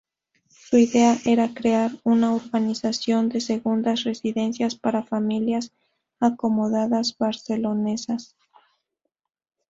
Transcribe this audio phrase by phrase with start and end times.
[0.49, 5.73] Su idea era crear una urbanización de segundas residencias para familias
[6.19, 8.35] acomodadas barcelonesas.